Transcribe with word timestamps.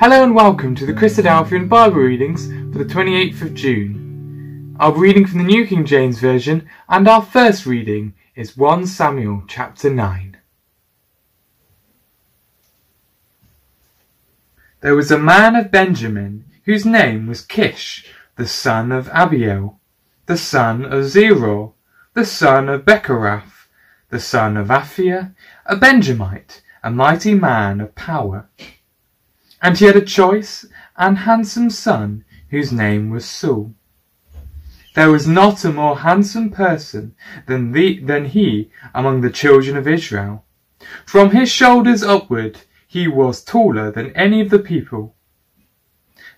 Hello 0.00 0.22
and 0.22 0.32
welcome 0.32 0.76
to 0.76 0.86
the 0.86 0.92
Christadelphian 0.92 1.68
Bible 1.68 1.96
readings 1.96 2.46
for 2.72 2.78
the 2.78 2.84
28th 2.84 3.42
of 3.42 3.52
June. 3.52 4.76
Be 4.78 4.92
reading 4.92 5.26
from 5.26 5.38
the 5.38 5.44
New 5.44 5.66
King 5.66 5.84
James 5.84 6.20
Version, 6.20 6.68
and 6.88 7.08
our 7.08 7.20
first 7.20 7.66
reading 7.66 8.14
is 8.36 8.56
1 8.56 8.86
Samuel 8.86 9.42
chapter 9.48 9.90
9. 9.90 10.36
There 14.82 14.94
was 14.94 15.10
a 15.10 15.18
man 15.18 15.56
of 15.56 15.72
Benjamin 15.72 16.44
whose 16.64 16.86
name 16.86 17.26
was 17.26 17.44
Kish, 17.44 18.06
the 18.36 18.46
son 18.46 18.92
of 18.92 19.08
Abiel, 19.08 19.80
the 20.26 20.38
son 20.38 20.84
of 20.84 21.06
Zeror, 21.06 21.72
the 22.14 22.24
son 22.24 22.68
of 22.68 22.84
Bechorath, 22.84 23.66
the 24.10 24.20
son 24.20 24.56
of 24.56 24.68
Aphiah, 24.68 25.34
a 25.66 25.74
Benjamite, 25.74 26.62
a 26.84 26.90
mighty 26.92 27.34
man 27.34 27.80
of 27.80 27.96
power. 27.96 28.48
And 29.60 29.76
he 29.76 29.86
had 29.86 29.96
a 29.96 30.00
choice 30.00 30.66
and 30.96 31.18
handsome 31.18 31.70
son 31.70 32.24
whose 32.50 32.72
name 32.72 33.10
was 33.10 33.24
Saul. 33.24 33.74
There 34.94 35.10
was 35.10 35.26
not 35.26 35.64
a 35.64 35.72
more 35.72 35.98
handsome 35.98 36.50
person 36.50 37.14
than, 37.46 37.72
the, 37.72 38.00
than 38.00 38.26
he 38.26 38.70
among 38.94 39.20
the 39.20 39.30
children 39.30 39.76
of 39.76 39.86
Israel. 39.86 40.44
From 41.06 41.30
his 41.30 41.50
shoulders 41.50 42.02
upward 42.02 42.60
he 42.86 43.06
was 43.06 43.44
taller 43.44 43.90
than 43.90 44.16
any 44.16 44.40
of 44.40 44.50
the 44.50 44.58
people. 44.58 45.14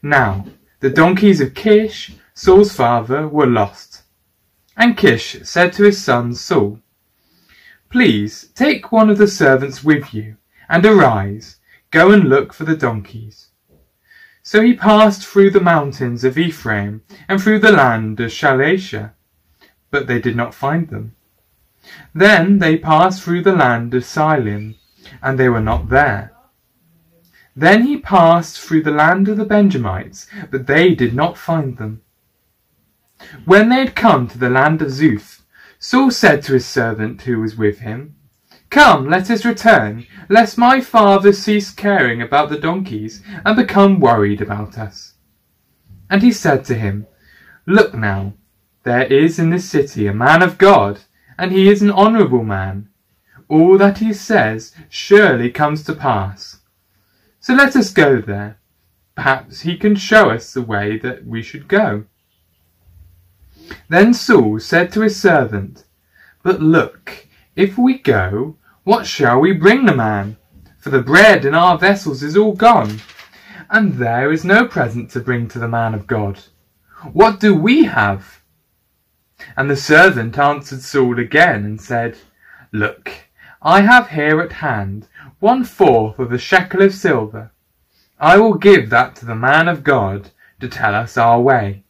Now 0.02 0.47
the 0.80 0.91
donkeys 0.91 1.41
of 1.41 1.55
Kish, 1.55 2.13
Saul's 2.35 2.75
father, 2.75 3.29
were 3.29 3.47
lost. 3.47 4.02
And 4.77 4.97
Kish 4.97 5.37
said 5.43 5.75
to 5.75 5.85
his 5.85 6.02
son 6.02 6.35
Saul, 6.35 6.80
Please 7.91 8.49
take 8.55 8.91
one 8.91 9.11
of 9.11 9.19
the 9.19 9.29
servants 9.29 9.85
with 9.85 10.15
you, 10.15 10.37
and 10.69 10.87
arise, 10.87 11.57
Go 11.91 12.12
and 12.12 12.29
look 12.29 12.53
for 12.53 12.65
the 12.65 12.77
donkeys. 12.77 13.49
So 14.43 14.62
he 14.62 14.75
passed 14.75 15.27
through 15.27 15.51
the 15.51 15.61
mountains 15.61 16.25
of 16.25 16.39
Ephraim 16.39 17.02
and 17.29 17.43
through 17.43 17.59
the 17.59 17.73
land 17.73 18.21
of 18.21 18.30
Shalisha, 18.30 19.13
but 19.91 20.07
they 20.07 20.21
did 20.21 20.37
not 20.37 20.55
find 20.55 20.88
them. 20.88 21.16
Then 22.15 22.59
they 22.59 22.77
passed 22.77 23.23
through 23.23 23.43
the 23.43 23.57
land 23.57 23.95
of 23.95 24.05
Shaalim, 24.05 24.77
and 25.23 25.38
they 25.38 25.49
were 25.49 25.61
not 25.61 25.88
there. 25.88 26.33
Then 27.57 27.83
he 27.83 27.96
passed 27.96 28.61
through 28.61 28.83
the 28.83 28.93
land 28.93 29.29
of 29.29 29.37
the 29.37 29.45
Benjamites, 29.45 30.29
but 30.51 30.66
they 30.66 30.95
did 30.95 31.15
not 31.15 31.37
find 31.37 31.77
them. 31.77 32.02
When 33.45 33.68
they 33.68 33.80
had 33.80 33.96
come 33.96 34.29
to 34.29 34.38
the 34.38 34.51
land 34.51 34.80
of 34.80 34.88
Zuph, 34.88 35.43
Saul 35.79 36.11
said 36.11 36.43
to 36.45 36.52
his 36.52 36.66
servant 36.66 37.23
who 37.23 37.41
was 37.41 37.57
with 37.57 37.80
him, 37.80 38.16
Come, 38.71 39.10
let 39.10 39.29
us 39.30 39.45
return, 39.45 40.07
lest 40.29 40.57
my 40.57 40.80
father 40.80 41.32
cease 41.32 41.71
caring 41.71 42.23
about 42.23 42.51
the 42.51 42.59
donkeys 42.59 43.21
and 43.45 43.57
become 43.57 43.99
worried 43.99 44.40
about 44.40 44.79
us. 44.79 45.15
And 46.09 46.23
he 46.23 46.30
said 46.30 46.65
to 46.66 46.74
him, 46.74 47.09
Look 47.66 47.95
now, 47.95 48.35
there 48.85 49.04
is 49.04 49.40
in 49.40 49.51
this 49.51 49.68
city 49.68 50.07
a 50.07 50.15
man 50.15 50.40
of 50.40 50.57
God, 50.57 51.01
and 51.37 51.51
he 51.51 51.68
is 51.68 51.82
an 51.82 51.90
honourable 51.90 52.45
man. 52.45 52.88
All 53.49 53.77
that 53.79 53.99
he 53.99 54.12
says 54.12 54.73
surely 54.88 55.51
comes 55.51 55.82
to 55.84 55.93
pass. 55.93 56.60
So 57.40 57.55
let 57.55 57.74
us 57.74 57.93
go 57.93 58.21
there. 58.21 58.59
Perhaps 59.16 59.62
he 59.62 59.77
can 59.77 59.96
show 59.96 60.30
us 60.30 60.55
the 60.55 60.62
way 60.62 60.96
that 60.99 61.27
we 61.27 61.43
should 61.43 61.66
go. 61.66 62.05
Then 63.88 64.15
Saul 64.15 64.60
said 64.60 64.93
to 64.93 65.00
his 65.00 65.21
servant, 65.21 65.84
But 66.44 66.60
look, 66.60 67.27
if 67.56 67.77
we 67.77 67.99
go, 67.99 68.56
what 68.84 69.06
shall 69.06 69.41
we 69.41 69.53
bring 69.53 69.84
the 69.84 69.95
man? 69.95 70.37
For 70.78 70.89
the 70.89 71.03
bread 71.03 71.45
in 71.45 71.55
our 71.55 71.77
vessels 71.77 72.23
is 72.23 72.37
all 72.37 72.55
gone, 72.55 73.00
and 73.69 73.95
there 73.95 74.33
is 74.33 74.45
no 74.45 74.67
present 74.67 75.11
to 75.11 75.21
bring 75.21 75.49
to 75.49 75.59
the 75.59 75.69
man 75.69 75.93
of 75.93 76.06
God. 76.06 76.41
What 77.12 77.41
do 77.41 77.55
we 77.55 77.84
have? 77.84 78.41
And 79.56 79.71
the 79.71 79.77
servant 79.77 80.39
answered 80.39 80.81
Saul 80.81 81.19
again 81.19 81.65
and 81.65 81.81
said, 81.81 82.17
Look, 82.73 83.13
I 83.61 83.83
have 83.83 84.11
here 84.11 84.41
at 84.41 84.53
hand 84.53 85.09
one 85.39 85.65
fourth 85.65 86.19
of 86.19 86.33
a 86.33 86.39
shekel 86.39 86.83
of 86.83 86.95
silver. 86.95 87.51
I 88.19 88.39
will 88.39 88.55
give 88.55 88.91
that 88.91 89.17
to 89.17 89.27
the 89.27 89.35
man 89.35 89.69
of 89.69 89.85
God 89.85 90.31
to 90.61 90.69
tell 90.69 90.95
us 90.95 91.17
our 91.17 91.41
way. 91.41 91.85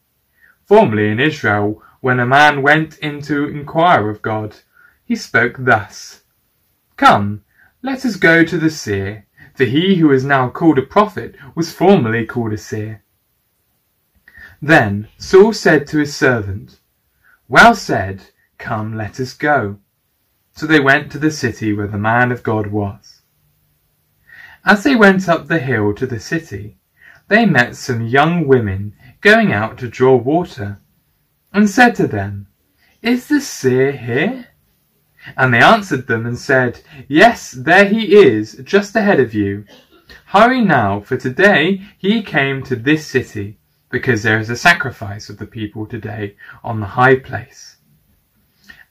Formerly 0.65 1.09
in 1.09 1.19
Israel, 1.19 1.81
when 2.01 2.19
a 2.19 2.25
man 2.25 2.61
went 2.61 2.97
in 2.97 3.21
to 3.23 3.47
inquire 3.47 4.09
of 4.09 4.21
God, 4.21 4.57
he 5.05 5.15
spoke 5.15 5.55
thus. 5.59 6.20
Come, 7.01 7.43
let 7.81 8.05
us 8.05 8.15
go 8.15 8.43
to 8.43 8.59
the 8.59 8.69
seer, 8.69 9.25
for 9.55 9.63
he 9.63 9.95
who 9.95 10.11
is 10.11 10.23
now 10.23 10.49
called 10.49 10.77
a 10.77 10.83
prophet 10.83 11.33
was 11.55 11.73
formerly 11.73 12.27
called 12.27 12.53
a 12.53 12.59
seer. 12.59 13.01
Then 14.61 15.07
Saul 15.17 15.51
said 15.53 15.87
to 15.87 15.97
his 15.97 16.15
servant, 16.15 16.79
Well 17.47 17.73
said, 17.73 18.25
come, 18.59 18.95
let 18.95 19.19
us 19.19 19.33
go. 19.33 19.79
So 20.51 20.67
they 20.67 20.79
went 20.79 21.11
to 21.11 21.17
the 21.17 21.31
city 21.31 21.73
where 21.73 21.87
the 21.87 21.97
man 21.97 22.31
of 22.31 22.43
God 22.43 22.67
was. 22.67 23.23
As 24.63 24.83
they 24.83 24.95
went 24.95 25.27
up 25.27 25.47
the 25.47 25.57
hill 25.57 25.95
to 25.95 26.05
the 26.05 26.19
city, 26.19 26.77
they 27.29 27.47
met 27.47 27.75
some 27.75 28.05
young 28.05 28.45
women 28.45 28.95
going 29.21 29.51
out 29.51 29.79
to 29.79 29.87
draw 29.87 30.15
water, 30.17 30.77
and 31.51 31.67
said 31.67 31.95
to 31.95 32.05
them, 32.05 32.45
Is 33.01 33.25
the 33.25 33.41
seer 33.41 33.91
here? 33.91 34.49
And 35.37 35.53
they 35.53 35.59
answered 35.59 36.07
them 36.07 36.25
and 36.25 36.37
said, 36.37 36.81
Yes, 37.07 37.51
there 37.51 37.85
he 37.85 38.15
is, 38.15 38.59
just 38.63 38.95
ahead 38.95 39.19
of 39.19 39.33
you. 39.33 39.65
Hurry 40.27 40.61
now, 40.61 41.01
for 41.01 41.17
today 41.17 41.81
he 41.97 42.23
came 42.23 42.63
to 42.63 42.75
this 42.75 43.05
city, 43.05 43.57
because 43.89 44.23
there 44.23 44.39
is 44.39 44.49
a 44.49 44.55
sacrifice 44.55 45.29
of 45.29 45.37
the 45.37 45.45
people 45.45 45.85
today 45.85 46.35
on 46.63 46.79
the 46.79 46.87
high 46.87 47.15
place. 47.15 47.77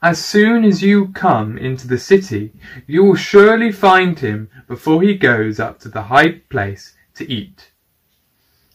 As 0.03 0.25
soon 0.25 0.65
as 0.65 0.83
you 0.83 1.09
come 1.09 1.59
into 1.59 1.87
the 1.87 1.99
city, 1.99 2.53
you 2.87 3.05
will 3.05 3.17
surely 3.17 3.71
find 3.71 4.19
him 4.19 4.49
before 4.67 5.03
he 5.03 5.15
goes 5.15 5.61
up 5.61 5.79
to 5.81 5.89
the 5.89 6.05
high 6.05 6.41
place 6.49 6.95
to 7.17 7.31
eat. 7.31 7.71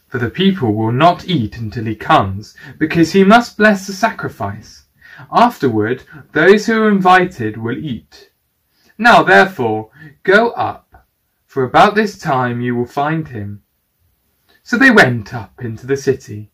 For 0.08 0.18
the 0.18 0.30
people 0.30 0.72
will 0.72 0.92
not 0.92 1.26
eat 1.28 1.58
until 1.58 1.84
he 1.84 1.96
comes, 1.96 2.56
because 2.78 3.12
he 3.12 3.24
must 3.24 3.56
bless 3.56 3.86
the 3.86 3.92
sacrifice. 3.92 4.85
Afterward, 5.32 6.04
those 6.32 6.66
who 6.66 6.82
are 6.82 6.88
invited 6.88 7.56
will 7.56 7.76
eat. 7.76 8.30
Now, 8.98 9.22
therefore, 9.22 9.90
go 10.22 10.50
up, 10.50 11.06
for 11.46 11.64
about 11.64 11.94
this 11.94 12.18
time 12.18 12.60
you 12.60 12.74
will 12.74 12.86
find 12.86 13.28
him. 13.28 13.62
So 14.62 14.76
they 14.76 14.90
went 14.90 15.32
up 15.32 15.62
into 15.62 15.86
the 15.86 15.96
city. 15.96 16.50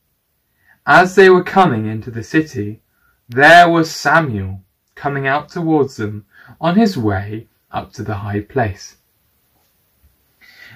As 0.86 1.14
they 1.14 1.30
were 1.30 1.44
coming 1.44 1.86
into 1.86 2.10
the 2.10 2.22
city, 2.22 2.82
there 3.28 3.68
was 3.68 3.90
Samuel 3.90 4.62
coming 4.94 5.26
out 5.26 5.48
towards 5.48 5.96
them 5.96 6.26
on 6.60 6.76
his 6.76 6.96
way 6.98 7.48
up 7.70 7.92
to 7.94 8.02
the 8.02 8.16
high 8.16 8.40
place. 8.40 8.96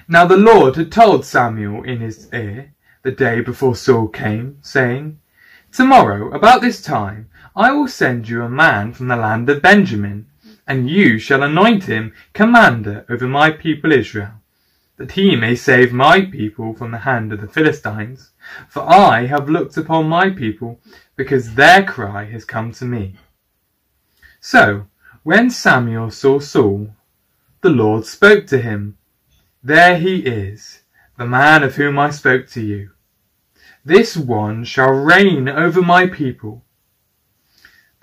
Now 0.07 0.25
the 0.25 0.37
Lord 0.37 0.77
had 0.77 0.91
told 0.91 1.25
Samuel 1.25 1.83
in 1.83 1.99
his 1.99 2.29
ear 2.33 2.73
the 3.03 3.11
day 3.11 3.41
before 3.41 3.75
Saul 3.75 4.07
came, 4.07 4.57
saying, 4.61 5.19
Tomorrow, 5.71 6.33
about 6.33 6.61
this 6.61 6.81
time, 6.81 7.29
I 7.57 7.71
will 7.71 7.87
send 7.87 8.29
you 8.29 8.43
a 8.43 8.49
man 8.49 8.93
from 8.93 9.07
the 9.07 9.15
land 9.15 9.49
of 9.49 9.63
Benjamin, 9.63 10.27
and 10.67 10.87
you 10.87 11.17
shall 11.17 11.41
anoint 11.41 11.85
him 11.85 12.13
commander 12.31 13.03
over 13.09 13.27
my 13.27 13.49
people 13.49 13.91
Israel, 13.91 14.33
that 14.97 15.13
he 15.13 15.35
may 15.35 15.55
save 15.55 15.91
my 15.91 16.21
people 16.21 16.75
from 16.75 16.91
the 16.91 16.99
hand 16.99 17.33
of 17.33 17.41
the 17.41 17.47
Philistines. 17.47 18.29
For 18.69 18.87
I 18.87 19.25
have 19.25 19.49
looked 19.49 19.75
upon 19.75 20.07
my 20.07 20.29
people, 20.29 20.79
because 21.15 21.55
their 21.55 21.83
cry 21.83 22.25
has 22.25 22.45
come 22.45 22.73
to 22.73 22.85
me. 22.85 23.15
So, 24.39 24.85
when 25.23 25.49
Samuel 25.49 26.11
saw 26.11 26.37
Saul, 26.37 26.91
the 27.61 27.71
Lord 27.71 28.05
spoke 28.05 28.45
to 28.47 28.61
him, 28.61 28.99
There 29.63 29.97
he 29.97 30.17
is, 30.19 30.83
the 31.17 31.25
man 31.25 31.63
of 31.63 31.73
whom 31.73 31.97
I 31.97 32.11
spoke 32.11 32.45
to 32.49 32.61
you. 32.61 32.91
This 33.83 34.15
one 34.15 34.63
shall 34.63 34.91
reign 34.91 35.49
over 35.49 35.81
my 35.81 36.05
people 36.05 36.63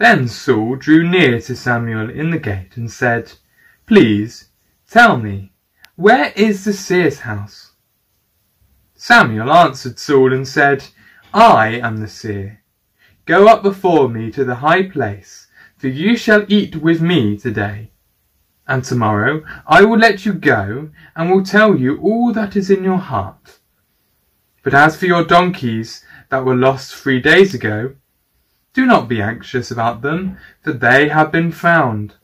then 0.05 0.29
Saul 0.29 0.77
drew 0.77 1.09
near 1.09 1.41
to 1.41 1.57
Samuel 1.57 2.11
in 2.11 2.31
the 2.31 2.39
gate 2.39 2.77
and 2.77 2.91
said, 2.91 3.33
Please, 3.87 4.49
tell 4.91 5.17
me, 5.17 5.55
where 5.97 6.31
is 6.37 6.67
the 6.67 6.75
seer's 6.75 7.21
house? 7.21 7.73
Samuel 8.95 9.51
answered 9.51 9.99
Saul 9.99 10.35
and 10.35 10.47
said, 10.47 10.85
I 11.33 11.69
am 11.69 11.97
the 11.97 12.09
seer. 12.09 12.61
Go 13.25 13.49
up 13.49 13.63
before 13.63 14.11
me 14.11 14.31
to 14.33 14.45
the 14.45 14.57
high 14.57 14.83
place, 14.83 15.47
for 15.79 15.89
you 15.89 16.19
shall 16.19 16.45
eat 16.49 16.77
with 16.77 17.01
me 17.01 17.39
today. 17.39 17.91
And 18.69 18.85
tomorrow 18.85 19.43
I 19.67 19.87
will 19.87 19.99
let 19.99 20.27
you 20.27 20.35
go, 20.35 20.91
and 21.17 21.31
will 21.31 21.45
tell 21.45 21.77
you 21.77 21.99
all 22.03 22.31
that 22.35 22.57
is 22.57 22.69
in 22.69 22.85
your 22.85 22.99
heart. 22.99 23.59
But 24.63 24.75
as 24.75 24.99
for 24.99 25.07
your 25.07 25.25
donkeys 25.25 26.05
that 26.29 26.45
were 26.45 26.55
lost 26.55 26.95
three 26.95 27.23
days 27.23 27.55
ago, 27.55 27.95
do 28.75 28.85
not 28.85 29.09
be 29.09 29.23
anxious 29.23 29.71
about 29.71 30.03
them, 30.03 30.37
for 30.63 30.73
they 30.73 31.09
have 31.09 31.31
been 31.31 31.53
found. 31.53 32.15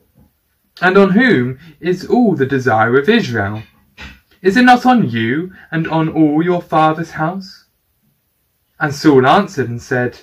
And 0.81 0.97
on 0.97 1.11
whom 1.11 1.59
is 1.79 2.05
all 2.05 2.35
the 2.35 2.45
desire 2.45 2.99
of 2.99 3.07
Israel? 3.07 3.63
Is 4.41 4.57
it 4.57 4.63
not 4.63 4.85
on 4.85 5.09
you 5.09 5.53
and 5.71 5.87
on 5.87 6.09
all 6.09 6.43
your 6.43 6.61
father's 6.61 7.11
house? 7.11 7.65
And 8.79 8.93
Saul 8.93 9.25
answered 9.25 9.69
and 9.69 9.81
said, 9.81 10.19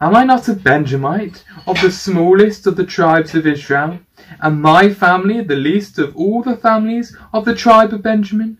Am 0.00 0.14
I 0.14 0.22
not 0.22 0.46
a 0.46 0.54
Benjamite, 0.54 1.42
of 1.66 1.80
the 1.80 1.90
smallest 1.90 2.68
of 2.68 2.76
the 2.76 2.86
tribes 2.86 3.34
of 3.34 3.46
Israel, 3.46 3.98
and 4.40 4.62
my 4.62 4.92
family 4.94 5.42
the 5.42 5.56
least 5.56 5.98
of 5.98 6.14
all 6.14 6.42
the 6.42 6.56
families 6.56 7.16
of 7.32 7.44
the 7.44 7.54
tribe 7.54 7.92
of 7.92 8.02
Benjamin? 8.02 8.58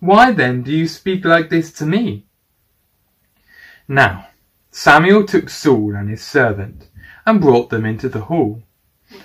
Why 0.00 0.32
then 0.32 0.62
do 0.62 0.72
you 0.72 0.88
speak 0.88 1.24
like 1.24 1.48
this 1.48 1.72
to 1.74 1.86
me? 1.86 2.26
Now 3.86 4.27
Samuel 4.78 5.26
took 5.26 5.50
Saul 5.50 5.96
and 5.96 6.08
his 6.08 6.22
servant, 6.22 6.86
and 7.26 7.40
brought 7.40 7.68
them 7.68 7.84
into 7.84 8.08
the 8.08 8.20
hall, 8.20 8.62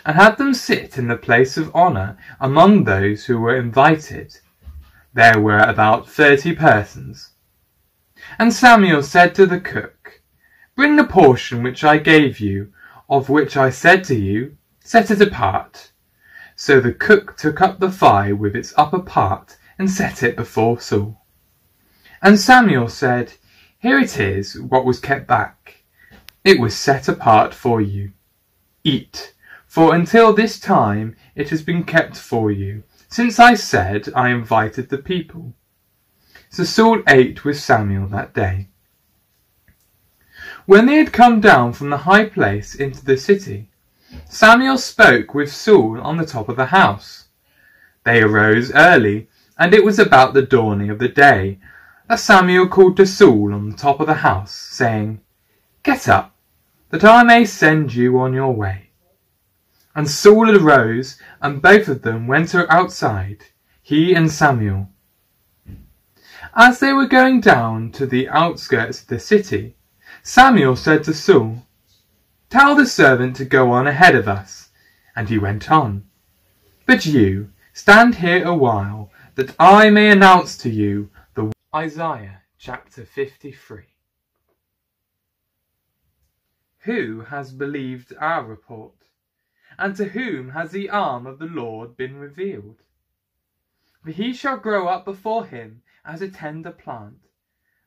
and 0.03 0.15
had 0.15 0.39
them 0.39 0.51
sit 0.51 0.97
in 0.97 1.07
the 1.07 1.15
place 1.15 1.57
of 1.57 1.75
honour 1.75 2.17
among 2.39 2.85
those 2.85 3.25
who 3.25 3.37
were 3.37 3.55
invited. 3.55 4.39
There 5.13 5.39
were 5.39 5.59
about 5.59 6.09
thirty 6.09 6.55
persons. 6.55 7.33
And 8.39 8.51
Samuel 8.51 9.03
said 9.03 9.35
to 9.35 9.45
the 9.45 9.59
cook, 9.59 10.23
Bring 10.75 10.95
the 10.95 11.03
portion 11.03 11.61
which 11.61 11.83
I 11.83 11.99
gave 11.99 12.39
you, 12.39 12.73
of 13.07 13.29
which 13.29 13.55
I 13.55 13.69
said 13.69 14.03
to 14.05 14.15
you, 14.15 14.57
Set 14.83 15.11
it 15.11 15.21
apart. 15.21 15.91
So 16.55 16.79
the 16.79 16.93
cook 16.93 17.37
took 17.37 17.61
up 17.61 17.77
the 17.77 17.91
thigh 17.91 18.31
with 18.31 18.55
its 18.55 18.73
upper 18.75 19.01
part, 19.01 19.57
and 19.77 19.91
set 19.91 20.23
it 20.23 20.35
before 20.35 20.79
Saul. 20.79 21.21
And 22.23 22.39
Samuel 22.39 22.89
said, 22.89 23.33
Here 23.83 23.99
it 23.99 24.17
is, 24.17 24.57
what 24.61 24.85
was 24.85 25.01
kept 25.01 25.27
back. 25.27 25.83
It 26.45 26.57
was 26.57 26.73
set 26.73 27.09
apart 27.09 27.53
for 27.53 27.81
you. 27.81 28.13
Eat, 28.85 29.33
for 29.67 29.93
until 29.93 30.31
this 30.31 30.57
time 30.57 31.17
it 31.35 31.49
has 31.49 31.61
been 31.63 31.83
kept 31.83 32.15
for 32.15 32.49
you, 32.49 32.83
since 33.09 33.39
I 33.39 33.55
said 33.55 34.07
I 34.15 34.29
invited 34.29 34.87
the 34.87 34.99
people. 34.99 35.53
So 36.49 36.63
Saul 36.63 37.03
ate 37.09 37.43
with 37.43 37.59
Samuel 37.59 38.07
that 38.07 38.33
day. 38.33 38.69
When 40.65 40.85
they 40.85 40.95
had 40.95 41.11
come 41.11 41.41
down 41.41 41.73
from 41.73 41.89
the 41.89 42.07
high 42.07 42.23
place 42.23 42.75
into 42.75 43.03
the 43.03 43.17
city, 43.17 43.67
Samuel 44.29 44.77
spoke 44.77 45.33
with 45.33 45.51
Saul 45.51 45.99
on 45.99 46.15
the 46.15 46.25
top 46.25 46.47
of 46.47 46.55
the 46.55 46.67
house. 46.67 47.25
They 48.05 48.21
arose 48.21 48.71
early, 48.73 49.27
and 49.57 49.73
it 49.73 49.83
was 49.83 49.99
about 49.99 50.33
the 50.33 50.41
dawning 50.41 50.89
of 50.89 50.99
the 50.99 51.09
day 51.09 51.59
that 52.07 52.19
Samuel 52.19 52.67
called 52.67 52.97
to 52.97 53.05
Saul 53.05 53.53
on 53.53 53.69
the 53.69 53.77
top 53.77 53.99
of 53.99 54.07
the 54.07 54.15
house, 54.15 54.53
saying, 54.53 55.21
Get 55.83 56.07
up, 56.07 56.35
that 56.89 57.03
I 57.03 57.23
may 57.23 57.45
send 57.45 57.93
you 57.93 58.19
on 58.19 58.33
your 58.33 58.53
way. 58.53 58.89
And 59.95 60.09
Saul 60.09 60.55
arose, 60.55 61.19
and 61.41 61.61
both 61.61 61.87
of 61.87 62.01
them 62.01 62.27
went 62.27 62.53
outside, 62.55 63.45
he 63.81 64.13
and 64.13 64.31
Samuel. 64.31 64.89
As 66.55 66.79
they 66.79 66.93
were 66.93 67.07
going 67.07 67.41
down 67.41 67.91
to 67.93 68.05
the 68.05 68.29
outskirts 68.29 69.01
of 69.01 69.07
the 69.07 69.19
city, 69.19 69.75
Samuel 70.21 70.75
said 70.75 71.03
to 71.05 71.13
Saul, 71.13 71.65
Tell 72.49 72.75
the 72.75 72.85
servant 72.85 73.35
to 73.37 73.45
go 73.45 73.71
on 73.71 73.87
ahead 73.87 74.15
of 74.15 74.27
us. 74.27 74.69
And 75.15 75.29
he 75.29 75.37
went 75.37 75.71
on. 75.71 76.03
But 76.85 77.05
you, 77.05 77.49
stand 77.73 78.15
here 78.15 78.45
a 78.45 78.53
while, 78.53 79.11
that 79.35 79.55
I 79.59 79.89
may 79.89 80.11
announce 80.11 80.57
to 80.57 80.69
you 80.69 81.09
Isaiah 81.75 82.43
chapter 82.59 83.03
53. 83.03 83.85
Who 86.81 87.21
has 87.21 87.51
believed 87.51 88.13
our 88.19 88.45
report? 88.45 89.07
And 89.79 89.95
to 89.95 90.05
whom 90.09 90.49
has 90.49 90.69
the 90.69 90.91
arm 90.91 91.25
of 91.25 91.39
the 91.39 91.47
Lord 91.47 91.97
been 91.97 92.17
revealed? 92.19 92.83
For 94.03 94.11
he 94.11 94.35
shall 94.35 94.57
grow 94.57 94.87
up 94.87 95.03
before 95.03 95.47
him 95.47 95.81
as 96.05 96.21
a 96.21 96.29
tender 96.29 96.69
plant, 96.69 97.25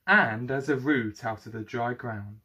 and 0.04 0.50
as 0.50 0.68
a 0.68 0.74
root 0.74 1.24
out 1.24 1.46
of 1.46 1.52
the 1.52 1.62
dry 1.62 1.94
ground. 1.94 2.40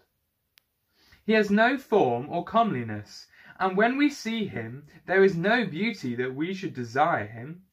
He 1.26 1.34
has 1.34 1.50
no 1.50 1.76
form 1.76 2.30
or 2.30 2.46
comeliness, 2.46 3.26
and 3.60 3.76
when 3.76 3.98
we 3.98 4.12
see 4.12 4.46
him, 4.46 4.86
there 5.08 5.24
is 5.24 5.36
no 5.36 5.66
beauty 5.66 6.14
that 6.14 6.36
we 6.36 6.54
should 6.54 6.76
desire 6.76 7.26
him. 7.26 7.64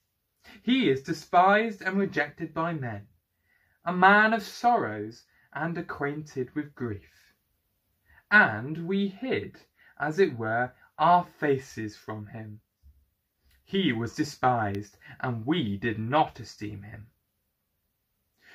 He 0.63 0.89
is 0.89 1.03
despised 1.03 1.83
and 1.83 1.99
rejected 1.99 2.55
by 2.55 2.73
men, 2.73 3.09
a 3.85 3.93
man 3.93 4.33
of 4.33 4.43
sorrows 4.43 5.25
and 5.53 5.79
acquainted 5.79 6.55
with 6.55 6.75
grief. 6.75 7.33
And 8.31 8.87
we 8.87 9.09
hid, 9.09 9.61
as 9.99 10.19
it 10.19 10.37
were, 10.37 10.73
our 10.99 11.25
faces 11.25 11.97
from 11.97 12.27
him. 12.27 12.61
He 13.65 13.93
was 13.93 14.15
despised, 14.15 14.99
and 15.21 15.47
we 15.47 15.77
did 15.77 15.99
not 15.99 16.41
esteem 16.41 16.83
him. 16.83 17.07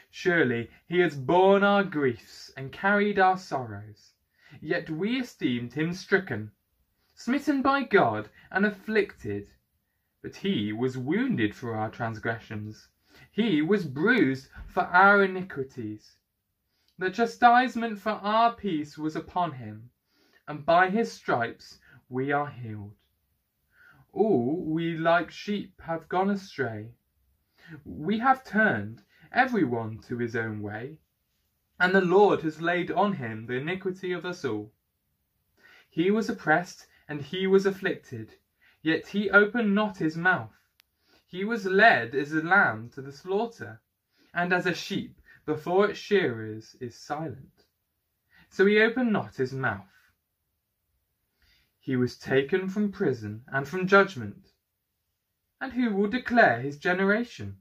Surely 0.09 0.69
he 0.87 0.99
has 0.99 1.15
borne 1.15 1.63
our 1.63 1.83
griefs 1.83 2.51
and 2.55 2.71
carried 2.71 3.17
our 3.17 3.37
sorrows, 3.37 4.13
yet 4.61 4.89
we 4.89 5.19
esteemed 5.19 5.73
him 5.73 5.93
stricken, 5.93 6.51
smitten 7.15 7.61
by 7.61 7.83
God, 7.83 8.29
and 8.51 8.65
afflicted. 8.65 9.49
But 10.21 10.35
he 10.35 10.71
was 10.71 10.97
wounded 10.97 11.55
for 11.55 11.75
our 11.75 11.89
transgressions, 11.89 12.89
he 13.29 13.61
was 13.61 13.85
bruised 13.85 14.49
for 14.65 14.81
our 14.85 15.21
iniquities. 15.23 16.17
The 16.97 17.11
chastisement 17.11 17.99
for 17.99 18.13
our 18.13 18.55
peace 18.55 18.97
was 18.97 19.15
upon 19.15 19.51
him, 19.51 19.91
and 20.47 20.65
by 20.65 20.89
his 20.89 21.11
stripes 21.11 21.77
we 22.09 22.31
are 22.31 22.47
healed. 22.47 22.95
All 24.11 24.65
we 24.65 24.95
like 24.95 25.29
sheep 25.29 25.79
have 25.81 26.09
gone 26.09 26.31
astray. 26.31 26.95
We 27.85 28.17
have 28.17 28.43
turned 28.43 29.03
every 29.31 29.63
one 29.63 29.99
to 30.07 30.17
his 30.17 30.35
own 30.35 30.59
way, 30.63 30.97
and 31.79 31.93
the 31.93 32.01
Lord 32.01 32.41
has 32.41 32.61
laid 32.61 32.89
on 32.89 33.13
him 33.13 33.45
the 33.45 33.57
iniquity 33.57 34.11
of 34.11 34.25
us 34.25 34.43
all. 34.43 34.71
He 35.87 36.09
was 36.09 36.29
oppressed 36.29 36.87
and 37.07 37.21
he 37.21 37.45
was 37.45 37.67
afflicted, 37.67 38.37
yet 38.81 39.05
he 39.07 39.29
opened 39.29 39.75
not 39.75 39.97
his 39.97 40.17
mouth. 40.17 40.62
He 41.33 41.43
was 41.43 41.65
led 41.65 42.13
as 42.13 42.31
a 42.31 42.43
lamb 42.43 42.89
to 42.89 43.01
the 43.01 43.11
slaughter, 43.11 43.81
and 44.35 44.53
as 44.53 44.67
a 44.67 44.75
sheep 44.75 45.19
before 45.47 45.89
its 45.89 45.97
shearers 45.97 46.75
is 46.79 46.95
silent. 46.95 47.65
So 48.49 48.67
he 48.67 48.79
opened 48.79 49.11
not 49.11 49.37
his 49.37 49.51
mouth. 49.51 50.11
He 51.79 51.95
was 51.95 52.19
taken 52.19 52.69
from 52.69 52.91
prison 52.91 53.45
and 53.47 53.67
from 53.67 53.87
judgment. 53.87 54.51
And 55.59 55.73
who 55.73 55.95
will 55.95 56.05
declare 56.05 56.61
his 56.61 56.77
generation? 56.77 57.57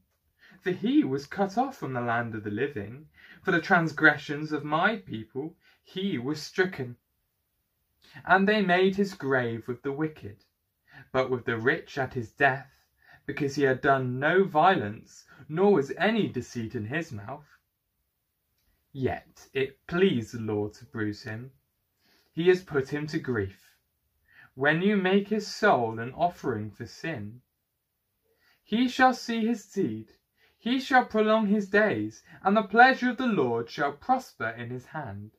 For 0.61 0.73
he 0.73 1.03
was 1.03 1.27
cut 1.27 1.57
off 1.57 1.79
from 1.79 1.95
the 1.95 2.03
land 2.03 2.35
of 2.35 2.45
the 2.45 2.51
living. 2.51 3.09
For 3.43 3.53
the 3.53 3.61
transgressions 3.63 4.53
of 4.53 4.65
my 4.65 4.97
people 4.97 5.57
he 5.83 6.19
was 6.19 6.43
stricken. 6.43 6.99
And 8.27 8.47
they 8.47 8.61
made 8.61 8.97
his 8.97 9.15
grave 9.15 9.67
with 9.67 9.81
the 9.81 9.93
wicked, 9.93 10.45
but 11.11 11.31
with 11.31 11.47
the 11.47 11.57
rich 11.57 11.97
at 11.97 12.13
his 12.13 12.33
death, 12.33 12.69
because 13.27 13.55
he 13.55 13.63
had 13.63 13.81
done 13.81 14.19
no 14.19 14.45
violence, 14.45 15.25
nor 15.49 15.75
was 15.75 15.93
any 15.97 16.27
deceit 16.29 16.75
in 16.75 16.87
his 16.87 17.13
mouth. 17.13 17.57
Yet 18.93 19.49
it 19.53 19.87
pleased 19.87 20.35
the 20.35 20.39
Lord 20.41 20.75
to 20.75 20.85
bruise 20.87 21.23
him. 21.23 21.53
He 22.33 22.49
has 22.49 22.63
put 22.63 22.93
him 22.93 23.07
to 23.07 23.19
grief. 23.19 23.77
When 24.55 24.83
you 24.83 24.97
make 24.97 25.29
his 25.29 25.47
soul 25.47 25.99
an 25.99 26.13
offering 26.13 26.71
for 26.71 26.87
sin, 26.87 27.41
he 28.63 28.89
shall 28.89 29.13
see 29.13 29.45
his 29.45 29.65
seed 29.65 30.15
he 30.63 30.79
shall 30.79 31.03
prolong 31.03 31.47
his 31.47 31.67
days, 31.67 32.23
and 32.41 32.57
the 32.57 32.63
pleasure 32.63 33.09
of 33.09 33.17
the 33.17 33.27
Lord 33.27 33.69
shall 33.69 33.91
prosper 33.91 34.47
in 34.47 34.71
his 34.71 34.85
hand. 34.87 35.33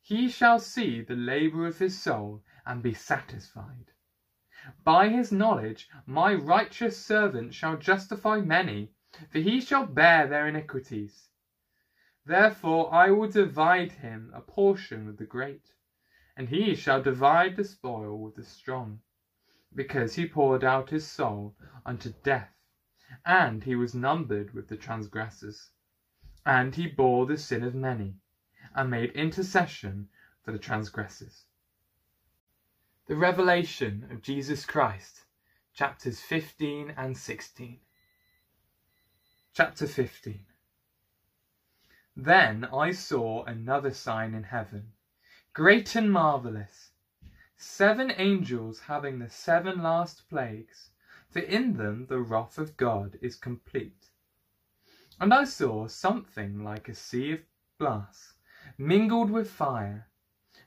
He 0.00 0.28
shall 0.28 0.58
see 0.58 1.00
the 1.00 1.14
labour 1.14 1.66
of 1.66 1.78
his 1.78 1.96
soul, 1.96 2.42
and 2.66 2.82
be 2.82 2.92
satisfied. 2.92 3.92
By 4.82 5.10
his 5.10 5.30
knowledge 5.30 5.86
my 6.06 6.32
righteous 6.32 6.96
servant 6.96 7.52
shall 7.52 7.76
justify 7.76 8.40
many, 8.40 8.94
for 9.28 9.38
he 9.38 9.60
shall 9.60 9.84
bear 9.84 10.26
their 10.26 10.46
iniquities. 10.46 11.28
Therefore 12.24 12.90
I 12.90 13.10
will 13.10 13.28
divide 13.28 13.92
him 13.92 14.30
a 14.32 14.40
portion 14.40 15.04
with 15.04 15.18
the 15.18 15.26
great, 15.26 15.74
and 16.34 16.48
he 16.48 16.74
shall 16.74 16.98
divide 17.02 17.56
the 17.56 17.64
spoil 17.64 18.18
with 18.18 18.36
the 18.36 18.42
strong, 18.42 19.00
because 19.74 20.14
he 20.14 20.24
poured 20.24 20.64
out 20.64 20.88
his 20.88 21.06
soul 21.06 21.54
unto 21.84 22.08
death 22.22 22.54
and 23.26 23.64
he 23.64 23.74
was 23.74 23.94
numbered 23.94 24.54
with 24.54 24.68
the 24.68 24.76
transgressors. 24.76 25.72
And 26.46 26.74
he 26.74 26.86
bore 26.86 27.26
the 27.26 27.36
sin 27.36 27.62
of 27.62 27.74
many, 27.74 28.16
and 28.74 28.90
made 28.90 29.10
intercession 29.10 30.08
for 30.42 30.52
the 30.52 30.58
transgressors. 30.58 31.44
The 33.06 33.16
Revelation 33.16 34.08
of 34.10 34.22
Jesus 34.22 34.64
Christ, 34.64 35.24
chapters 35.74 36.20
15 36.20 36.94
and 36.96 37.18
16. 37.18 37.80
Chapter 39.52 39.86
15 39.86 40.46
Then 42.16 42.64
I 42.64 42.92
saw 42.92 43.44
another 43.44 43.92
sign 43.92 44.32
in 44.32 44.44
heaven, 44.44 44.92
great 45.52 45.94
and 45.94 46.10
marvellous, 46.10 46.92
seven 47.58 48.10
angels 48.16 48.80
having 48.80 49.18
the 49.18 49.28
seven 49.28 49.82
last 49.82 50.26
plagues 50.30 50.88
for 51.28 51.40
in 51.40 51.76
them 51.76 52.06
the 52.06 52.20
wrath 52.20 52.56
of 52.56 52.78
God 52.78 53.18
is 53.20 53.36
complete. 53.36 54.08
And 55.20 55.34
I 55.34 55.44
saw 55.44 55.88
something 55.88 56.64
like 56.64 56.88
a 56.88 56.94
sea 56.94 57.32
of 57.32 57.40
glass, 57.78 58.32
mingled 58.78 59.30
with 59.30 59.50
fire, 59.50 60.08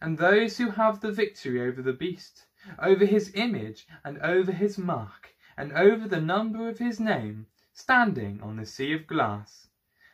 and 0.02 0.18
those 0.18 0.58
who 0.58 0.72
have 0.72 1.00
the 1.02 1.12
victory 1.12 1.62
over 1.62 1.82
the 1.82 1.94
beast, 1.94 2.46
over 2.80 3.06
his 3.06 3.32
image, 3.36 3.88
and 4.04 4.20
over 4.20 4.52
his 4.52 4.78
mark, 4.78 5.34
and 5.58 5.72
over 5.74 6.08
the 6.08 6.22
number 6.22 6.70
of 6.70 6.80
his 6.80 7.00
name, 7.00 7.48
standing 7.74 8.42
on 8.42 8.58
the 8.58 8.66
sea 8.66 8.94
of 8.94 9.08
glass, 9.08 9.68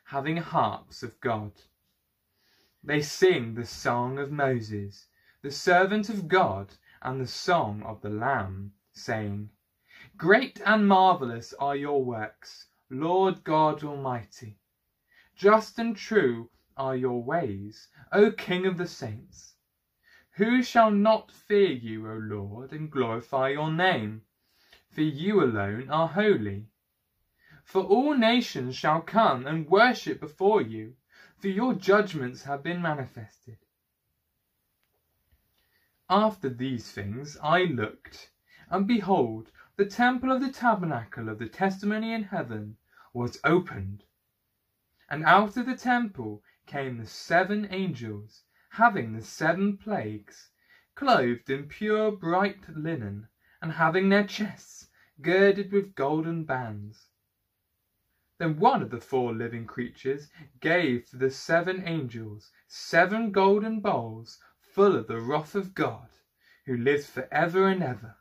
having 0.06 0.38
harps 0.38 1.04
of 1.04 1.20
God. 1.20 1.52
They 2.84 3.02
sing 3.02 3.56
the 3.56 3.66
song 3.66 4.20
of 4.20 4.32
Moses, 4.32 5.08
the 5.42 5.52
servant 5.52 6.10
of 6.10 6.28
God, 6.28 6.76
and 7.02 7.20
the 7.20 7.28
song 7.28 7.84
of 7.84 8.02
the 8.02 8.10
Lamb, 8.10 8.74
saying, 8.92 9.50
Great 10.18 10.62
and 10.66 10.88
marvellous 10.88 11.54
are 11.54 11.76
your 11.76 12.04
works, 12.04 12.68
Lord 12.90 13.44
God 13.44 13.84
Almighty. 13.84 14.58
Just 15.36 15.80
and 15.80 15.96
true 15.96 16.50
are 16.78 16.96
your 16.96 17.24
ways, 17.24 17.88
O 18.12 18.32
King 18.32 18.66
of 18.66 18.78
the 18.78 18.88
saints. 18.88 19.53
Who 20.38 20.64
shall 20.64 20.90
not 20.90 21.32
fear 21.32 21.70
you, 21.72 22.10
O 22.10 22.16
Lord, 22.16 22.74
and 22.74 22.90
glorify 22.90 23.50
your 23.50 23.72
name? 23.72 24.24
For 24.90 25.02
you 25.02 25.44
alone 25.44 25.92
are 25.92 26.08
holy. 26.08 26.70
For 27.64 27.84
all 27.84 28.16
nations 28.16 28.76
shall 28.76 29.02
come 29.02 29.46
and 29.46 29.70
worship 29.70 30.20
before 30.20 30.62
you, 30.62 30.96
for 31.38 31.50
your 31.50 31.76
judgments 31.76 32.44
have 32.44 32.64
been 32.64 32.82
manifested. 32.82 33.58
After 36.10 36.50
these 36.50 36.92
things 36.92 37.38
I 37.44 37.66
looked, 37.66 38.32
and 38.70 38.88
behold, 38.88 39.52
the 39.76 39.86
temple 39.86 40.32
of 40.32 40.42
the 40.42 40.52
tabernacle 40.52 41.30
of 41.30 41.38
the 41.38 41.48
testimony 41.48 42.12
in 42.12 42.24
heaven 42.24 42.78
was 43.14 43.40
opened. 43.44 44.04
And 45.10 45.24
out 45.26 45.58
of 45.58 45.68
the 45.68 45.76
temple 45.78 46.42
came 46.66 46.98
the 46.98 47.06
seven 47.06 47.68
angels, 47.70 48.43
having 48.78 49.14
the 49.14 49.22
seven 49.22 49.78
plagues, 49.78 50.50
clothed 50.96 51.48
in 51.48 51.68
pure 51.68 52.12
bright 52.12 52.68
linen, 52.76 53.28
and 53.62 53.74
having 53.74 54.10
their 54.10 54.24
chests 54.24 54.88
girded 55.22 55.72
with 55.72 55.94
golden 55.94 56.44
bands. 56.44 57.10
Then 58.40 58.58
one 58.58 58.82
of 58.82 58.90
the 58.90 59.00
four 59.00 59.32
living 59.32 59.68
creatures 59.68 60.28
gave 60.60 61.08
to 61.12 61.18
the 61.18 61.30
seven 61.30 61.84
angels 61.86 62.50
seven 62.66 63.32
golden 63.32 63.80
bowls 63.80 64.40
full 64.60 64.96
of 64.96 65.06
the 65.06 65.20
wrath 65.20 65.54
of 65.54 65.76
God, 65.76 66.10
who 66.66 66.76
lives 66.76 67.06
for 67.06 67.28
ever 67.32 67.68
and 67.68 67.84
ever. 67.84 68.16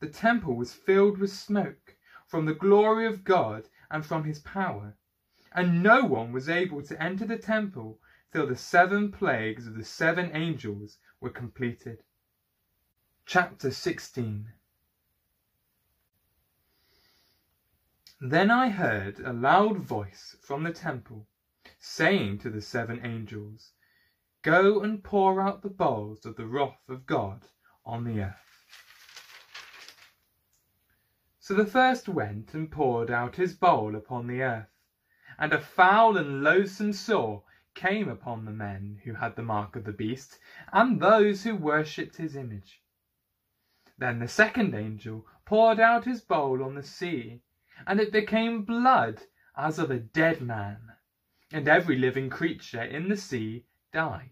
The 0.00 0.06
temple 0.06 0.54
was 0.54 0.74
filled 0.74 1.16
with 1.16 1.30
smoke 1.30 1.96
from 2.26 2.44
the 2.44 2.52
glory 2.52 3.06
of 3.06 3.24
God 3.24 3.68
and 3.90 4.04
from 4.04 4.24
his 4.24 4.38
power. 4.38 4.96
And 5.52 5.82
no 5.82 6.04
one 6.04 6.30
was 6.30 6.46
able 6.46 6.82
to 6.82 7.02
enter 7.02 7.24
the 7.24 7.38
temple 7.38 7.98
till 8.32 8.46
the 8.46 8.56
seven 8.56 9.10
plagues 9.10 9.66
of 9.66 9.74
the 9.74 9.84
seven 9.84 10.30
angels 10.34 10.98
were 11.20 11.30
completed. 11.30 12.02
Chapter 13.24 13.70
16 13.70 14.52
Then 18.20 18.50
I 18.50 18.70
heard 18.70 19.20
a 19.20 19.32
loud 19.32 19.78
voice 19.78 20.36
from 20.40 20.62
the 20.62 20.72
temple, 20.72 21.26
saying 21.78 22.38
to 22.38 22.50
the 22.50 22.62
seven 22.62 23.04
angels, 23.04 23.72
Go 24.42 24.80
and 24.80 25.02
pour 25.02 25.40
out 25.40 25.62
the 25.62 25.68
bowls 25.68 26.24
of 26.24 26.36
the 26.36 26.46
wrath 26.46 26.88
of 26.88 27.04
God 27.04 27.48
on 27.84 28.04
the 28.04 28.22
earth. 28.22 28.46
So 31.38 31.54
the 31.54 31.66
first 31.66 32.08
went 32.08 32.54
and 32.54 32.70
poured 32.70 33.10
out 33.10 33.36
his 33.36 33.54
bowl 33.54 33.94
upon 33.94 34.26
the 34.26 34.42
earth, 34.42 34.70
and 35.38 35.52
a 35.52 35.60
foul 35.60 36.16
and 36.16 36.42
loathsome 36.42 36.92
sore 36.92 37.44
came 37.76 38.08
upon 38.08 38.44
the 38.44 38.50
men 38.50 39.00
who 39.04 39.14
had 39.14 39.36
the 39.36 39.42
mark 39.42 39.76
of 39.76 39.84
the 39.84 39.92
beast, 39.92 40.40
and 40.72 41.00
those 41.00 41.44
who 41.44 41.54
worshipped 41.54 42.16
his 42.16 42.34
image. 42.34 42.82
Then 43.96 44.18
the 44.18 44.26
second 44.26 44.74
angel 44.74 45.24
poured 45.44 45.78
out 45.78 46.04
his 46.04 46.20
bowl 46.20 46.64
on 46.64 46.74
the 46.74 46.82
sea, 46.82 47.42
and 47.86 48.00
it 48.00 48.10
became 48.10 48.64
blood 48.64 49.22
as 49.56 49.78
of 49.78 49.92
a 49.92 49.98
dead 49.98 50.40
man, 50.40 50.94
and 51.52 51.68
every 51.68 51.96
living 51.96 52.30
creature 52.30 52.82
in 52.82 53.08
the 53.08 53.16
sea 53.16 53.66
died. 53.92 54.30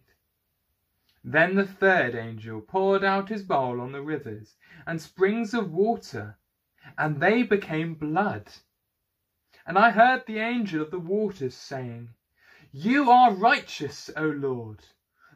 Then 1.22 1.54
the 1.54 1.66
third 1.66 2.16
angel 2.16 2.60
poured 2.60 3.04
out 3.04 3.28
his 3.28 3.42
bowl 3.42 3.80
on 3.80 3.92
the 3.92 4.02
rivers 4.02 4.56
and 4.86 5.00
springs 5.00 5.54
of 5.54 5.70
water 5.70 6.36
and 6.98 7.20
they 7.20 7.42
became 7.42 7.94
blood. 7.94 8.50
And 9.66 9.78
I 9.78 9.90
heard 9.90 10.26
the 10.26 10.38
angel 10.38 10.82
of 10.82 10.90
the 10.90 10.98
waters 10.98 11.54
saying, 11.54 12.10
You 12.76 13.08
are 13.08 13.32
righteous, 13.32 14.10
O 14.16 14.26
Lord, 14.26 14.84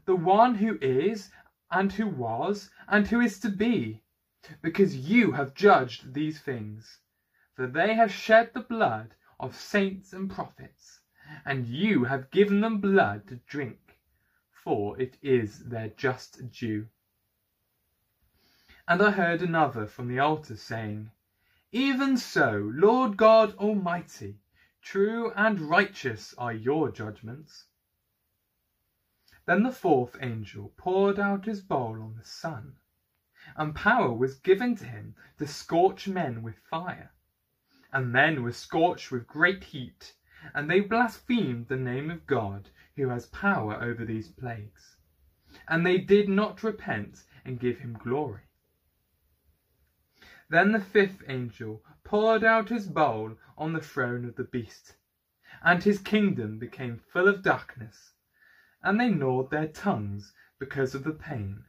the 0.06 0.16
one 0.16 0.56
who 0.56 0.76
is, 0.80 1.30
and 1.70 1.92
who 1.92 2.08
was, 2.08 2.68
and 2.88 3.06
who 3.06 3.20
is 3.20 3.38
to 3.38 3.48
be, 3.48 4.02
because 4.60 4.96
you 4.96 5.30
have 5.30 5.54
judged 5.54 6.14
these 6.14 6.40
things. 6.40 6.98
For 7.54 7.68
they 7.68 7.94
have 7.94 8.10
shed 8.10 8.50
the 8.54 8.60
blood 8.60 9.14
of 9.38 9.54
saints 9.54 10.12
and 10.12 10.28
prophets, 10.28 10.98
and 11.44 11.64
you 11.64 12.02
have 12.02 12.32
given 12.32 12.60
them 12.60 12.80
blood 12.80 13.28
to 13.28 13.36
drink, 13.46 14.00
for 14.50 15.00
it 15.00 15.16
is 15.22 15.60
their 15.60 15.90
just 15.90 16.50
due. 16.50 16.88
And 18.88 19.00
I 19.00 19.12
heard 19.12 19.42
another 19.42 19.86
from 19.86 20.08
the 20.08 20.18
altar 20.18 20.56
saying, 20.56 21.12
even 21.70 22.16
so, 22.16 22.68
Lord 22.74 23.16
God 23.16 23.54
Almighty, 23.58 24.40
true 24.90 25.30
and 25.36 25.60
righteous 25.60 26.34
are 26.38 26.54
your 26.54 26.90
judgments. 26.90 27.66
Then 29.44 29.62
the 29.62 29.70
fourth 29.70 30.16
angel 30.22 30.72
poured 30.78 31.18
out 31.18 31.44
his 31.44 31.60
bowl 31.60 32.00
on 32.00 32.14
the 32.16 32.24
sun, 32.24 32.76
and 33.54 33.74
power 33.74 34.10
was 34.10 34.38
given 34.38 34.76
to 34.76 34.86
him 34.86 35.14
to 35.38 35.46
scorch 35.46 36.08
men 36.08 36.42
with 36.42 36.56
fire. 36.70 37.12
And 37.92 38.10
men 38.10 38.42
were 38.42 38.52
scorched 38.52 39.10
with 39.10 39.26
great 39.26 39.62
heat, 39.62 40.14
and 40.54 40.70
they 40.70 40.80
blasphemed 40.80 41.68
the 41.68 41.76
name 41.76 42.10
of 42.10 42.26
God 42.26 42.70
who 42.96 43.10
has 43.10 43.26
power 43.26 43.74
over 43.82 44.06
these 44.06 44.28
plagues. 44.28 44.96
And 45.68 45.84
they 45.84 45.98
did 45.98 46.30
not 46.30 46.62
repent 46.62 47.24
and 47.44 47.60
give 47.60 47.78
him 47.80 47.98
glory. 48.02 48.48
Then 50.48 50.72
the 50.72 50.80
fifth 50.80 51.22
angel 51.28 51.84
poured 52.08 52.42
out 52.42 52.70
his 52.70 52.86
bowl 52.86 53.36
on 53.58 53.74
the 53.74 53.82
throne 53.82 54.24
of 54.24 54.34
the 54.36 54.44
beast, 54.44 54.96
and 55.60 55.84
his 55.84 55.98
kingdom 55.98 56.58
became 56.58 56.96
full 56.96 57.28
of 57.28 57.42
darkness, 57.42 58.14
and 58.82 58.98
they 58.98 59.10
gnawed 59.10 59.50
their 59.50 59.68
tongues 59.68 60.32
because 60.58 60.94
of 60.94 61.04
the 61.04 61.12
pain. 61.12 61.62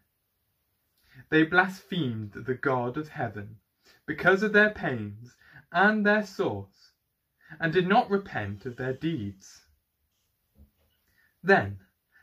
They 1.27 1.43
blasphemed 1.43 2.31
the 2.31 2.53
God 2.53 2.95
of 2.95 3.09
heaven 3.09 3.57
because 4.05 4.41
of 4.41 4.53
their 4.53 4.69
pains 4.69 5.35
and 5.73 6.05
their 6.05 6.25
sores, 6.25 6.93
and 7.59 7.73
did 7.73 7.85
not 7.85 8.09
repent 8.09 8.65
of 8.65 8.77
their 8.77 8.93
deeds. 8.93 9.65
Then 11.43 11.79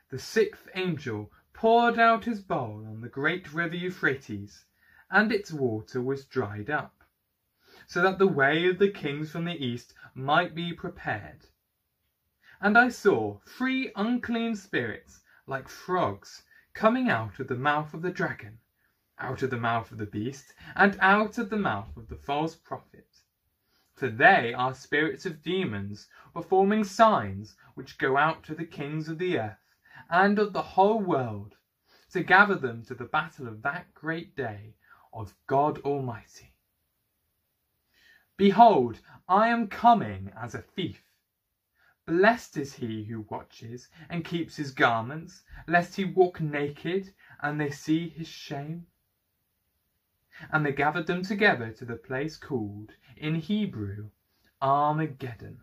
the 0.09 0.19
sixth 0.19 0.71
angel 0.75 1.31
poured 1.53 1.99
out 1.99 2.25
his 2.25 2.41
bowl 2.41 2.87
on 2.89 3.03
the 3.03 3.11
great 3.11 3.53
river 3.53 3.77
Euphrates 3.77 4.65
and 5.11 5.31
its 5.31 5.53
water 5.53 6.01
was 6.01 6.25
dried 6.25 6.71
up, 6.71 6.96
so 7.87 8.03
that 8.03 8.19
the 8.19 8.27
way 8.27 8.67
of 8.67 8.79
the 8.79 8.91
kings 8.91 9.31
from 9.31 9.45
the 9.45 9.65
east 9.65 9.95
might 10.15 10.55
be 10.55 10.73
prepared. 10.73 11.47
And 12.61 12.77
I 12.77 12.89
saw 12.89 13.39
three 13.47 13.93
unclean 13.95 14.57
spirits 14.57 15.23
like 15.47 15.69
frogs 15.69 16.43
coming 16.75 17.09
out 17.09 17.39
of 17.39 17.47
the 17.47 17.55
mouth 17.55 17.95
of 17.95 18.03
the 18.03 18.11
dragon, 18.11 18.59
out 19.19 19.43
of 19.43 19.51
the 19.51 19.57
mouth 19.57 19.93
of 19.93 19.99
the 19.99 20.07
beast, 20.07 20.53
and 20.75 20.99
out 21.01 21.39
of 21.39 21.49
the 21.49 21.57
mouth 21.57 21.97
of 21.97 22.09
the 22.09 22.17
false 22.17 22.57
prophet. 22.57 23.07
For 23.95 24.09
they 24.09 24.53
are 24.53 24.75
spirits 24.75 25.25
of 25.25 25.43
demons, 25.43 26.09
performing 26.35 26.85
signs 26.85 27.57
which 27.75 27.99
go 27.99 28.17
out 28.17 28.43
to 28.45 28.55
the 28.55 28.67
kings 28.67 29.09
of 29.09 29.19
the 29.19 29.39
earth 29.39 29.75
and 30.11 30.39
of 30.39 30.53
the 30.53 30.63
whole 30.63 31.01
world, 31.01 31.55
to 32.11 32.23
gather 32.23 32.57
them 32.57 32.85
to 32.85 32.95
the 32.95 33.05
battle 33.05 33.47
of 33.47 33.63
that 33.63 33.95
great 33.95 34.37
day 34.37 34.75
of 35.13 35.35
God 35.47 35.79
Almighty. 35.79 36.56
Behold, 38.37 39.01
I 39.29 39.49
am 39.49 39.67
coming 39.67 40.31
as 40.37 40.55
a 40.55 40.61
thief. 40.61 41.03
Blessed 42.05 42.59
is 42.59 42.75
he 42.75 43.05
who 43.05 43.23
watches 43.31 43.89
and 44.11 44.25
keeps 44.25 44.57
his 44.57 44.73
garments, 44.73 45.43
lest 45.67 45.97
he 45.97 46.05
walk 46.05 46.39
naked 46.41 47.15
and 47.41 47.59
they 47.59 47.71
see 47.71 48.09
his 48.09 48.29
shame. 48.29 48.89
And 50.51 50.67
they 50.67 50.73
gathered 50.73 51.07
them 51.07 51.23
together 51.23 51.73
to 51.73 51.85
the 51.87 51.97
place 51.97 52.37
called, 52.37 52.93
in 53.17 53.37
Hebrew, 53.37 54.11
Armageddon. 54.61 55.63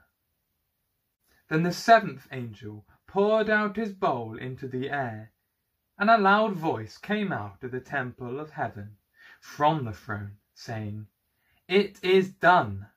Then 1.49 1.61
the 1.61 1.71
seventh 1.71 2.27
angel 2.31 2.87
poured 3.05 3.49
out 3.51 3.75
his 3.75 3.91
bowl 3.93 4.37
into 4.37 4.67
the 4.67 4.89
air, 4.89 5.31
and 5.99 6.09
a 6.09 6.17
loud 6.17 6.53
voice 6.53 6.97
came 6.97 7.31
out 7.31 7.63
of 7.63 7.69
the 7.69 7.79
temple 7.79 8.39
of 8.39 8.49
heaven 8.49 8.97
from 9.39 9.83
the 9.83 9.93
throne, 9.93 10.37
saying, 10.55 11.07
It 11.69 12.03
is 12.03 12.33
done. 12.33 12.87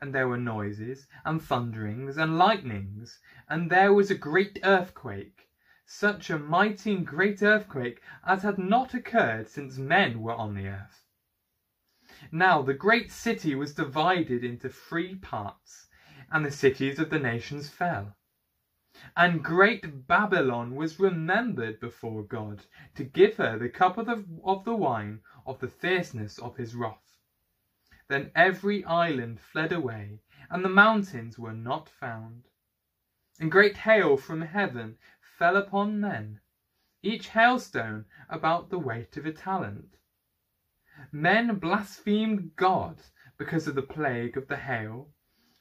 and 0.00 0.12
there 0.12 0.26
were 0.26 0.36
noises, 0.36 1.06
and 1.24 1.40
thunderings, 1.40 2.16
and 2.18 2.36
lightnings, 2.36 3.20
and 3.48 3.70
there 3.70 3.92
was 3.92 4.10
a 4.10 4.16
great 4.16 4.58
earthquake, 4.64 5.48
such 5.86 6.28
a 6.28 6.38
mighty 6.38 6.92
and 6.92 7.06
great 7.06 7.40
earthquake 7.40 8.02
as 8.24 8.42
had 8.42 8.58
not 8.58 8.94
occurred 8.94 9.48
since 9.48 9.78
men 9.78 10.20
were 10.22 10.32
on 10.34 10.54
the 10.54 10.66
earth. 10.66 11.04
Now 12.32 12.62
the 12.62 12.74
great 12.74 13.12
city 13.12 13.54
was 13.54 13.74
divided 13.74 14.42
into 14.42 14.68
three 14.68 15.14
parts, 15.14 15.86
and 16.32 16.44
the 16.44 16.50
cities 16.50 16.98
of 16.98 17.10
the 17.10 17.18
nations 17.20 17.68
fell. 17.68 18.16
And 19.16 19.44
great 19.44 20.08
Babylon 20.08 20.74
was 20.74 20.98
remembered 20.98 21.78
before 21.78 22.24
God, 22.24 22.66
to 22.96 23.04
give 23.04 23.36
her 23.36 23.56
the 23.56 23.68
cup 23.68 23.98
of 23.98 24.06
the, 24.06 24.24
of 24.42 24.64
the 24.64 24.74
wine 24.74 25.20
of 25.46 25.60
the 25.60 25.68
fierceness 25.68 26.38
of 26.38 26.56
his 26.56 26.74
wrath. 26.74 27.07
Then 28.08 28.32
every 28.34 28.84
island 28.84 29.38
fled 29.38 29.70
away, 29.70 30.22
and 30.50 30.64
the 30.64 30.70
mountains 30.70 31.38
were 31.38 31.52
not 31.52 31.90
found. 31.90 32.48
And 33.38 33.52
great 33.52 33.76
hail 33.76 34.16
from 34.16 34.40
heaven 34.40 34.96
fell 35.20 35.56
upon 35.56 36.00
men, 36.00 36.40
each 37.02 37.28
hailstone 37.28 38.06
about 38.28 38.70
the 38.70 38.78
weight 38.78 39.16
of 39.16 39.26
a 39.26 39.32
talent. 39.32 39.96
Men 41.12 41.58
blasphemed 41.58 42.56
God 42.56 43.02
because 43.36 43.68
of 43.68 43.74
the 43.74 43.82
plague 43.82 44.36
of 44.36 44.48
the 44.48 44.56
hail, 44.56 45.12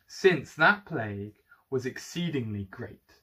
since 0.07 0.55
that 0.55 0.85
plague 0.85 1.35
was 1.69 1.85
exceedingly 1.85 2.63
great. 2.63 3.21